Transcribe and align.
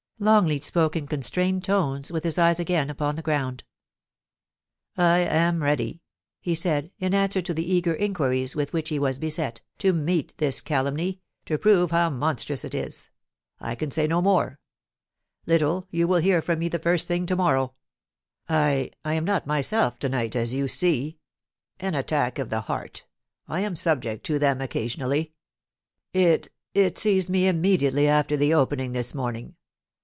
Longleat 0.23 0.63
spoke 0.63 0.95
in 0.95 1.07
constrained 1.07 1.63
tones, 1.63 2.11
with 2.11 2.23
his 2.23 2.37
eyes 2.37 2.59
again 2.59 2.91
upon 2.91 3.15
the 3.15 3.23
ground 3.23 3.63
414 4.93 5.19
> 5.27 5.27
POLICY 5.27 5.29
AND 5.31 5.31
PASSION. 5.31 5.41
* 5.41 5.41
I 5.41 5.47
am 5.47 5.63
ready,' 5.63 6.01
he 6.39 6.53
said, 6.53 6.91
in 6.99 7.15
answer 7.15 7.41
to 7.41 7.55
the 7.55 7.65
eager 7.73 7.95
inquiries 7.95 8.55
with 8.55 8.71
which 8.71 8.89
he 8.89 8.99
was 8.99 9.17
beset, 9.17 9.61
* 9.69 9.77
to 9.79 9.93
meet 9.93 10.35
this 10.37 10.61
calumny— 10.61 11.21
to 11.47 11.57
prove 11.57 11.89
how 11.89 12.11
monstrous 12.11 12.63
it 12.63 12.75
is. 12.75 13.09
I 13.59 13.73
can 13.73 13.89
say 13.89 14.05
no 14.05 14.21
more.... 14.21 14.59
Little, 15.47 15.87
pu 15.91 16.05
will 16.05 16.19
hear 16.21 16.43
from 16.43 16.59
me 16.59 16.67
the 16.67 16.77
first 16.77 17.07
thing 17.07 17.25
to 17.25 17.35
morrow. 17.35 17.73
I— 18.47 18.91
I 19.03 19.13
am 19.15 19.25
not 19.25 19.47
myself 19.47 19.97
to 19.97 20.09
night, 20.09 20.35
as 20.35 20.53
you 20.53 20.67
see. 20.67 21.17
An 21.79 21.95
attack 21.95 22.37
of 22.37 22.51
the 22.51 22.61
heart 22.61 23.07
I 23.47 23.61
am 23.61 23.75
subject 23.75 24.23
to 24.27 24.37
them 24.37 24.61
occasionally. 24.61 25.33
It— 26.13 26.49
it 26.75 26.99
seized 26.99 27.29
me 27.31 27.47
immediately 27.47 28.07
after 28.07 28.37
the 28.37 28.53
Opening 28.53 28.91
this 28.91 29.15
morning. 29.15 29.55